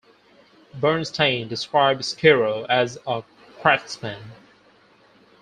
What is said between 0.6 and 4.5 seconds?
Bernstein described Skirrow as "a craftsman".